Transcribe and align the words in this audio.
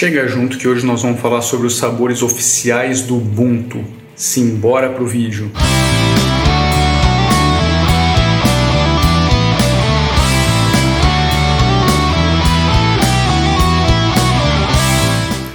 Chega 0.00 0.28
junto 0.28 0.58
que 0.58 0.68
hoje 0.68 0.86
nós 0.86 1.02
vamos 1.02 1.20
falar 1.20 1.42
sobre 1.42 1.66
os 1.66 1.76
sabores 1.76 2.22
oficiais 2.22 3.02
do 3.02 3.16
Ubuntu. 3.16 3.84
Simbora 4.14 4.90
pro 4.90 5.04
vídeo. 5.04 5.50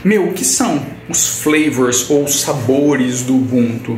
Meu, 0.04 0.28
o 0.28 0.34
que 0.34 0.44
são 0.44 0.86
os 1.08 1.40
flavors 1.40 2.10
ou 2.10 2.28
sabores 2.28 3.22
do 3.22 3.38
Ubuntu? 3.38 3.98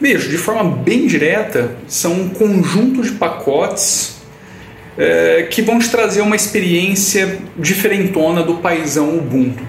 Veja, 0.00 0.28
de 0.28 0.38
forma 0.38 0.70
bem 0.70 1.08
direta, 1.08 1.74
são 1.88 2.12
um 2.12 2.28
conjunto 2.28 3.02
de 3.02 3.10
pacotes 3.10 4.03
é, 4.96 5.48
que 5.50 5.62
vão 5.62 5.78
te 5.78 5.88
trazer 5.90 6.20
uma 6.20 6.36
experiência 6.36 7.38
diferentona 7.56 8.42
do 8.42 8.56
paisão 8.56 9.16
Ubuntu. 9.18 9.62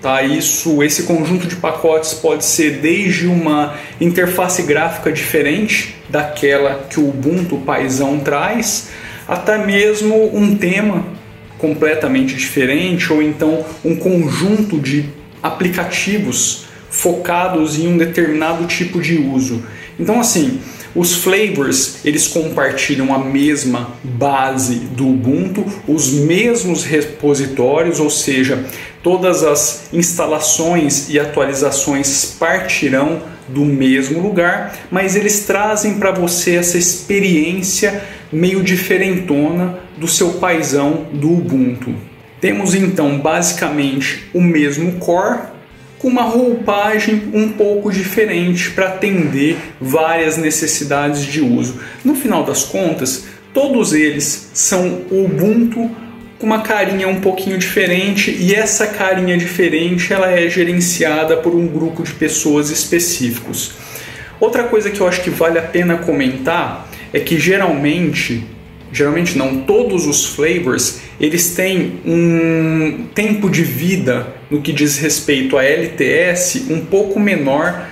Tá? 0.00 0.22
Isso, 0.22 0.82
esse 0.82 1.04
conjunto 1.04 1.46
de 1.46 1.54
pacotes 1.56 2.12
pode 2.14 2.44
ser 2.44 2.78
desde 2.78 3.28
uma 3.28 3.76
interface 4.00 4.62
gráfica 4.64 5.12
diferente 5.12 5.94
daquela 6.08 6.86
que 6.90 6.98
o 6.98 7.08
Ubuntu 7.08 7.58
paisão 7.58 8.18
traz, 8.18 8.90
até 9.28 9.64
mesmo 9.64 10.36
um 10.36 10.56
tema 10.56 11.06
completamente 11.56 12.34
diferente 12.34 13.12
ou 13.12 13.22
então 13.22 13.64
um 13.84 13.94
conjunto 13.94 14.80
de 14.80 15.04
aplicativos 15.40 16.64
focados 16.90 17.78
em 17.78 17.86
um 17.86 17.96
determinado 17.96 18.66
tipo 18.66 19.00
de 19.00 19.16
uso. 19.16 19.62
Então 19.98 20.18
assim, 20.18 20.60
os 20.94 21.14
flavors, 21.14 22.04
eles 22.04 22.28
compartilham 22.28 23.14
a 23.14 23.18
mesma 23.18 23.94
base 24.04 24.74
do 24.74 25.08
Ubuntu, 25.08 25.64
os 25.88 26.12
mesmos 26.12 26.84
repositórios, 26.84 27.98
ou 27.98 28.10
seja, 28.10 28.64
todas 29.02 29.42
as 29.42 29.88
instalações 29.92 31.08
e 31.08 31.18
atualizações 31.18 32.36
partirão 32.38 33.22
do 33.48 33.64
mesmo 33.64 34.20
lugar, 34.20 34.76
mas 34.90 35.16
eles 35.16 35.44
trazem 35.46 35.94
para 35.94 36.10
você 36.10 36.56
essa 36.56 36.78
experiência 36.78 38.02
meio 38.30 38.62
diferentona 38.62 39.78
do 39.96 40.08
seu 40.08 40.34
paisão 40.34 41.06
do 41.12 41.32
Ubuntu. 41.32 41.94
Temos 42.40 42.74
então 42.74 43.18
basicamente 43.18 44.28
o 44.32 44.40
mesmo 44.40 44.92
core, 44.92 45.40
com 46.02 46.08
uma 46.08 46.22
roupagem 46.22 47.30
um 47.32 47.50
pouco 47.50 47.92
diferente 47.92 48.72
para 48.72 48.88
atender 48.88 49.56
várias 49.80 50.36
necessidades 50.36 51.24
de 51.24 51.40
uso. 51.40 51.80
No 52.04 52.16
final 52.16 52.42
das 52.42 52.64
contas, 52.64 53.26
todos 53.54 53.92
eles 53.92 54.50
são 54.52 55.02
Ubuntu 55.08 55.88
com 56.40 56.46
uma 56.46 56.62
carinha 56.62 57.06
um 57.06 57.20
pouquinho 57.20 57.56
diferente 57.56 58.36
e 58.36 58.52
essa 58.52 58.88
carinha 58.88 59.38
diferente 59.38 60.12
ela 60.12 60.28
é 60.28 60.50
gerenciada 60.50 61.36
por 61.36 61.54
um 61.54 61.68
grupo 61.68 62.02
de 62.02 62.12
pessoas 62.14 62.68
específicos. 62.68 63.70
Outra 64.40 64.64
coisa 64.64 64.90
que 64.90 65.00
eu 65.00 65.06
acho 65.06 65.22
que 65.22 65.30
vale 65.30 65.56
a 65.56 65.62
pena 65.62 65.98
comentar 65.98 66.88
é 67.12 67.20
que 67.20 67.38
geralmente 67.38 68.44
geralmente 68.92 69.38
não, 69.38 69.62
todos 69.62 70.06
os 70.06 70.26
flavors, 70.26 71.00
eles 71.18 71.54
têm 71.54 72.00
um 72.04 73.06
tempo 73.14 73.48
de 73.48 73.62
vida 73.62 74.26
no 74.50 74.60
que 74.60 74.72
diz 74.72 74.98
respeito 74.98 75.56
a 75.56 75.64
LTS 75.64 76.66
um 76.68 76.84
pouco 76.84 77.18
menor 77.18 77.88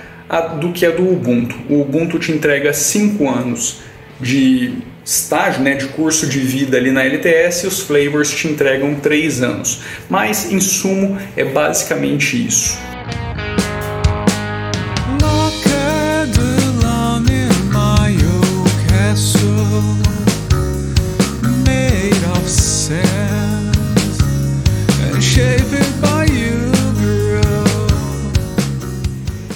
do 0.59 0.71
que 0.71 0.85
a 0.85 0.91
do 0.91 1.11
Ubuntu. 1.11 1.55
O 1.69 1.81
Ubuntu 1.81 2.19
te 2.19 2.31
entrega 2.31 2.71
5 2.71 3.27
anos 3.27 3.81
de 4.19 4.73
estágio, 5.03 5.63
né, 5.63 5.73
de 5.73 5.87
curso 5.87 6.27
de 6.27 6.39
vida 6.39 6.77
ali 6.77 6.91
na 6.91 7.03
LTS 7.03 7.63
e 7.63 7.67
os 7.67 7.79
flavors 7.81 8.29
te 8.31 8.47
entregam 8.47 8.95
3 8.95 9.41
anos. 9.41 9.81
Mas, 10.09 10.51
em 10.51 10.59
sumo, 10.59 11.17
é 11.35 11.43
basicamente 11.43 12.45
isso. 12.45 12.90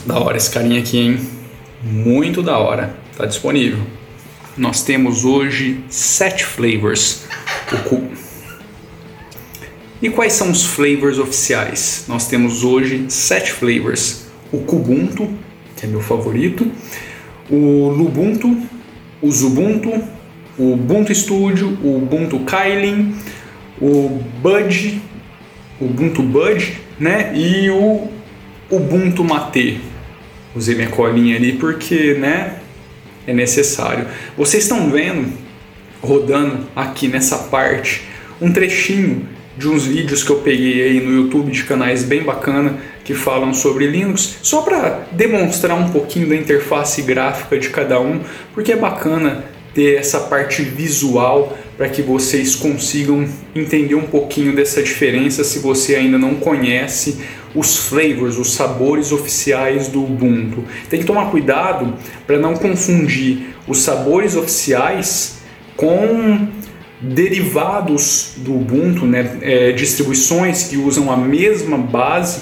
Da 0.06 0.19
hora 0.19 0.38
esse 0.38 0.50
carinha 0.50 0.79
aqui, 0.79 0.97
hein? 0.97 1.19
Muito 1.84 2.41
da 2.41 2.57
hora. 2.57 2.96
Tá 3.18 3.25
disponível. 3.25 3.79
Nós 4.57 4.84
temos 4.84 5.25
hoje 5.25 5.84
sete 5.90 6.46
flavors. 6.46 7.23
E 10.01 10.09
quais 10.09 10.34
são 10.34 10.51
os 10.51 10.63
flavors 10.63 11.18
oficiais? 11.18 12.06
Nós 12.07 12.28
temos 12.28 12.63
hoje 12.63 13.06
sete 13.09 13.52
flavors. 13.52 14.28
O 14.52 14.59
Kubuntu, 14.59 15.29
que 15.75 15.85
é 15.85 15.90
meu 15.90 16.02
favorito, 16.02 16.72
o 17.50 17.90
Lubuntu, 17.90 18.56
o 19.22 19.31
Zubuntu, 19.31 20.03
o 20.57 20.73
Ubuntu 20.73 21.13
Studio, 21.13 21.78
o 21.84 21.97
Ubuntu 21.97 22.40
Kylin, 22.40 23.16
o 23.81 24.22
Bud, 24.41 25.02
Ubuntu 25.80 26.22
Bud, 26.22 26.80
né? 27.00 27.31
E 27.36 27.69
o 27.69 28.09
Ubuntu 28.69 29.24
Mate. 29.24 29.81
Usei 30.56 30.75
minha 30.75 30.90
colinha 30.90 31.36
ali 31.36 31.53
porque, 31.53 32.13
né? 32.13 32.59
É 33.28 33.34
necessário. 33.34 34.08
Vocês 34.38 34.64
estão 34.64 34.90
vendo 34.90 35.34
rodando 36.02 36.59
aqui 36.75 37.08
nessa 37.08 37.38
parte 37.38 38.03
um 38.40 38.52
trechinho 38.52 39.28
de 39.58 39.68
uns 39.68 39.85
vídeos 39.85 40.24
que 40.24 40.30
eu 40.30 40.38
peguei 40.38 40.84
aí 40.84 41.02
no 41.02 41.12
YouTube 41.12 41.52
de 41.52 41.64
canais 41.64 42.03
bem 42.03 42.24
bacana 42.24 42.78
que 43.03 43.14
falam 43.14 43.53
sobre 43.53 43.88
Linux, 43.88 44.38
só 44.41 44.62
para 44.62 45.08
demonstrar 45.12 45.78
um 45.78 45.90
pouquinho 45.90 46.28
da 46.28 46.35
interface 46.35 47.02
gráfica 47.03 47.58
de 47.58 47.69
cada 47.69 48.00
um, 48.00 48.22
porque 48.53 48.74
é 48.74 48.75
bacana 48.75 49.46
ter 49.74 49.96
essa 49.96 50.22
parte 50.22 50.62
visual 50.64 51.58
para 51.78 51.90
que 51.90 52.02
vocês 52.02 52.56
consigam 52.56 53.28
entender 53.53 53.96
um 53.96 54.06
pouquinho 54.06 54.56
dessa 54.56 54.81
diferença 54.81 55.44
se 55.44 55.59
você 55.59 55.96
ainda 55.96 56.18
não 56.18 56.36
conhece 56.36 57.18
os 57.53 57.78
flavors, 57.78 58.38
os 58.38 58.53
sabores 58.53 59.12
oficiais 59.12 59.88
do 59.88 60.03
Ubuntu. 60.03 60.64
Tem 60.90 61.00
que 61.00 61.06
tomar 61.06 61.31
cuidado 61.31 61.94
para 62.28 62.38
não 62.38 62.56
confundir 62.56 63.56
os 63.68 63.80
sabores 63.80 64.35
oficiais 64.35 65.38
com 65.75 66.47
derivados 67.00 68.34
do 68.38 68.56
Ubuntu, 68.56 69.06
né? 69.06 69.38
É, 69.41 69.72
distribuições 69.72 70.64
que 70.64 70.78
usam 70.78 71.12
a 71.12 71.18
mesma 71.18 71.78
base, 71.78 72.41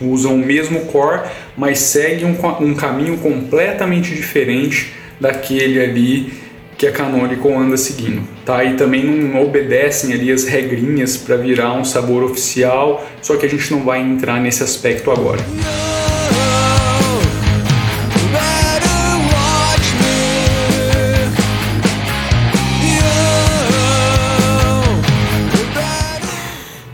usam 0.00 0.34
o 0.34 0.38
mesmo 0.38 0.80
core, 0.86 1.28
mas 1.56 1.78
seguem 1.78 2.26
um, 2.26 2.64
um 2.64 2.74
caminho 2.74 3.18
completamente 3.18 4.14
diferente 4.14 4.92
daquele 5.20 5.80
ali 5.80 6.32
que 6.82 6.86
a 6.88 6.90
Canonical 6.90 7.56
anda 7.56 7.76
seguindo, 7.76 8.26
tá? 8.44 8.64
E 8.64 8.74
também 8.74 9.04
não 9.04 9.40
obedecem 9.40 10.12
ali 10.12 10.32
as 10.32 10.46
regrinhas 10.46 11.16
para 11.16 11.36
virar 11.36 11.74
um 11.74 11.84
sabor 11.84 12.24
oficial, 12.24 13.08
só 13.22 13.36
que 13.36 13.46
a 13.46 13.48
gente 13.48 13.70
não 13.70 13.84
vai 13.84 14.00
entrar 14.00 14.40
nesse 14.40 14.64
aspecto 14.64 15.08
agora. 15.12 15.38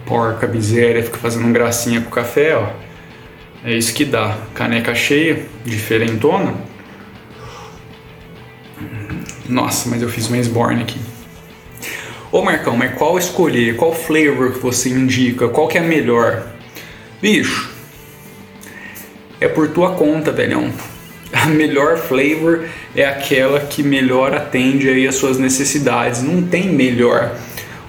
Porca 0.05 0.47
miséria, 0.47 1.03
fica 1.03 1.17
fazendo 1.17 1.51
gracinha 1.51 2.03
com 2.03 2.09
o 2.09 2.13
café, 2.13 2.55
ó. 2.55 2.67
É 3.65 3.73
isso 3.73 3.95
que 3.95 4.05
dá. 4.05 4.37
Caneca 4.53 4.95
cheia, 4.95 5.47
diferentona. 5.65 6.53
Nossa, 9.49 9.89
mas 9.89 10.03
eu 10.03 10.09
fiz 10.09 10.29
uma 10.29 10.37
Sborn 10.43 10.83
aqui. 10.83 11.01
Ô 12.31 12.43
Marcão, 12.43 12.77
mas 12.77 12.95
qual 12.95 13.17
escolher? 13.17 13.77
Qual 13.77 13.95
flavor 13.95 14.53
que 14.53 14.59
você 14.59 14.91
indica? 14.91 15.49
Qual 15.49 15.67
que 15.67 15.79
é 15.79 15.81
a 15.81 15.85
melhor? 15.85 16.47
Bicho, 17.23 17.71
é 19.41 19.49
por 19.49 19.69
tua 19.69 19.93
conta, 19.93 20.31
velhão. 20.31 20.71
A 21.33 21.47
melhor 21.47 21.97
flavor 21.97 22.67
é 22.95 23.05
aquela 23.05 23.61
que 23.61 23.83
melhor 23.83 24.35
atende 24.35 24.89
aí 24.89 25.07
as 25.07 25.15
suas 25.15 25.39
necessidades. 25.39 26.23
Não 26.23 26.43
tem 26.43 26.69
melhor. 26.69 27.35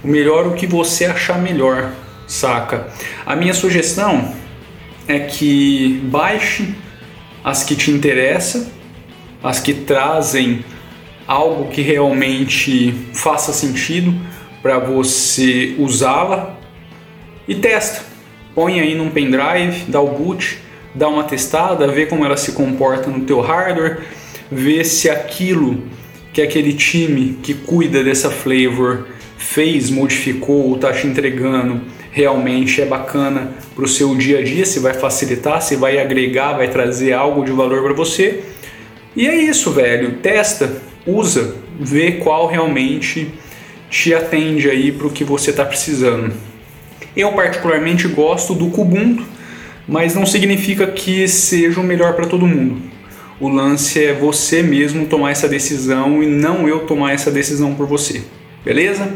O 0.02 0.08
melhor 0.08 0.46
é 0.46 0.48
o 0.48 0.54
que 0.54 0.66
você 0.66 1.06
achar 1.06 1.38
melhor, 1.38 1.92
saca? 2.26 2.88
A 3.26 3.36
minha 3.36 3.54
sugestão 3.54 4.34
é 5.08 5.20
que 5.20 6.02
baixe 6.06 6.74
as 7.44 7.64
que 7.64 7.76
te 7.76 7.92
interessam, 7.92 8.68
as 9.44 9.60
que 9.60 9.74
trazem 9.74 10.64
algo 11.30 11.68
que 11.68 11.84
realmente 11.84 12.92
faça 13.14 13.54
sentido 13.54 14.12
para 14.64 14.80
você 14.80 15.76
usá-la 15.78 16.58
e 17.48 17.54
testa. 17.54 18.04
Põe 18.56 18.80
aí 18.80 18.96
num 18.96 19.12
pendrive, 19.12 19.84
dá 19.88 20.02
o 20.02 20.08
boot, 20.08 20.58
dá 20.96 21.08
uma 21.08 21.24
testada, 21.24 21.88
vê 21.88 22.08
como 22.08 22.26
ela 22.26 22.36
se 22.36 22.54
comporta 22.54 23.12
no 23.12 23.26
teu 23.26 23.42
hardware, 23.42 24.00
vê 24.52 24.84
se 24.84 25.08
aquilo 25.08 25.84
que 26.34 26.42
aquele 26.42 26.74
time 26.74 27.38
que 27.44 27.54
cuida 27.54 28.04
dessa 28.04 28.32
flavor 28.32 29.06
fez, 29.38 29.92
modificou 29.92 30.70
ou 30.70 30.76
está 30.78 30.92
te 30.92 31.06
entregando 31.06 31.82
realmente 32.12 32.82
é 32.82 32.86
bacana 32.86 33.52
para 33.76 33.86
o 33.86 33.88
seu 33.88 34.16
dia 34.16 34.40
a 34.40 34.42
dia, 34.42 34.66
se 34.66 34.80
vai 34.80 34.96
facilitar, 34.96 35.62
se 35.62 35.76
vai 35.76 36.00
agregar, 36.00 36.54
vai 36.54 36.70
trazer 36.70 37.14
algo 37.14 37.46
de 37.46 37.52
valor 37.52 37.84
para 37.84 37.94
você. 37.94 38.44
E 39.16 39.28
é 39.28 39.36
isso, 39.36 39.70
velho. 39.72 40.14
Testa, 40.24 40.89
usa, 41.06 41.56
vê 41.80 42.14
qual 42.14 42.48
realmente 42.48 43.32
te 43.90 44.14
atende 44.14 44.70
aí 44.70 44.92
para 44.92 45.08
o 45.08 45.12
que 45.12 45.24
você 45.24 45.50
está 45.50 45.66
precisando. 45.66 46.34
Eu 47.16 47.32
particularmente 47.34 48.08
gosto 48.08 48.54
do 48.54 48.68
Kubuntu, 48.68 49.26
mas 49.88 50.14
não 50.14 50.26
significa 50.26 50.88
que 50.88 51.28
seja 51.28 51.80
o 51.80 51.84
melhor 51.84 52.14
para 52.14 52.28
todo 52.28 52.46
mundo. 52.46 52.82
O 53.40 53.48
lance 53.48 54.04
é 54.04 54.14
você 54.14 54.62
mesmo 54.62 55.06
tomar 55.06 55.32
essa 55.32 55.48
decisão 55.48 56.22
e 56.22 56.28
não 56.28 56.68
eu 56.68 56.86
tomar 56.86 57.14
essa 57.14 57.32
decisão 57.32 57.74
por 57.74 57.88
você. 57.88 58.22
Beleza? 58.64 59.12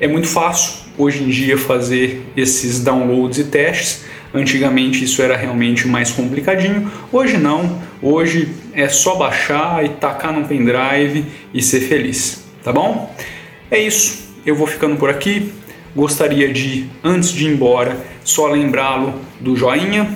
É 0.00 0.08
muito 0.08 0.26
fácil 0.26 0.82
hoje 1.02 1.24
em 1.24 1.28
dia 1.28 1.58
fazer 1.58 2.22
esses 2.36 2.80
downloads 2.80 3.38
e 3.38 3.44
testes. 3.44 4.04
Antigamente 4.32 5.04
isso 5.04 5.20
era 5.20 5.36
realmente 5.36 5.86
mais 5.86 6.10
complicadinho. 6.10 6.90
Hoje 7.10 7.36
não. 7.36 7.82
Hoje 8.00 8.48
é 8.72 8.88
só 8.88 9.16
baixar 9.16 9.84
e 9.84 9.90
tacar 9.90 10.32
no 10.32 10.46
pendrive 10.46 11.26
e 11.52 11.62
ser 11.62 11.80
feliz. 11.80 12.44
Tá 12.62 12.72
bom? 12.72 13.14
É 13.70 13.78
isso. 13.78 14.22
Eu 14.46 14.54
vou 14.54 14.66
ficando 14.66 14.96
por 14.96 15.10
aqui. 15.10 15.52
Gostaria 15.94 16.50
de, 16.50 16.86
antes 17.04 17.30
de 17.30 17.44
ir 17.44 17.52
embora, 17.52 17.98
só 18.24 18.46
lembrá-lo 18.46 19.14
do 19.38 19.54
joinha, 19.54 20.08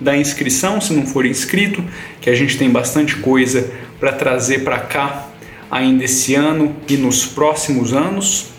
da 0.00 0.16
inscrição, 0.16 0.80
se 0.80 0.92
não 0.92 1.04
for 1.04 1.26
inscrito, 1.26 1.82
que 2.20 2.30
a 2.30 2.34
gente 2.34 2.56
tem 2.56 2.70
bastante 2.70 3.16
coisa 3.16 3.68
para 3.98 4.12
trazer 4.12 4.62
para 4.62 4.78
cá 4.78 5.28
ainda 5.68 6.04
esse 6.04 6.36
ano 6.36 6.76
e 6.88 6.96
nos 6.96 7.26
próximos 7.26 7.92
anos. 7.92 8.53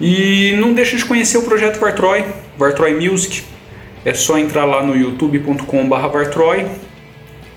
E 0.00 0.54
não 0.58 0.72
deixe 0.72 0.96
de 0.96 1.04
conhecer 1.04 1.38
o 1.38 1.42
projeto 1.42 1.78
Vartroy, 1.78 2.24
Vartroy 2.58 2.94
Music. 2.94 3.42
É 4.04 4.12
só 4.12 4.38
entrar 4.38 4.64
lá 4.64 4.82
no 4.82 4.96
youtube.com/vartroy 4.96 6.66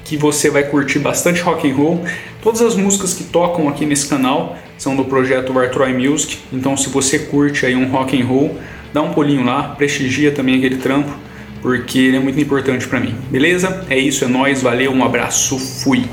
que 0.06 0.16
você 0.16 0.50
vai 0.50 0.64
curtir 0.64 1.00
bastante 1.00 1.42
rock 1.42 1.70
and 1.70 1.76
roll. 1.76 2.06
Todas 2.42 2.62
as 2.62 2.76
músicas 2.76 3.14
que 3.14 3.26
tocam 3.26 3.68
aqui 3.68 3.86
nesse 3.86 4.08
canal 4.08 4.58
são 4.78 4.96
do 4.96 5.04
projeto 5.04 5.52
Vartroy 5.52 5.94
Music. 5.94 6.38
Então, 6.54 6.78
se 6.78 6.88
você 6.90 7.20
curte 7.20 7.66
aí 7.66 7.76
um 7.76 7.90
rock 7.90 8.20
and 8.20 8.26
roll, 8.26 8.58
dá 8.94 9.02
um 9.02 9.12
pulinho 9.14 9.44
lá, 9.44 9.76
prestigia 9.76 10.32
também 10.32 10.56
aquele 10.56 10.78
trampo 10.78 11.28
porque 11.62 12.00
ele 12.00 12.18
é 12.18 12.20
muito 12.20 12.40
importante 12.40 12.88
para 12.88 13.00
mim. 13.00 13.16
Beleza? 13.30 13.86
É 13.90 13.98
isso, 13.98 14.24
é 14.24 14.28
nós, 14.28 14.62
valeu, 14.62 14.92
um 14.92 15.04
abraço, 15.04 15.58
fui. 15.58 16.06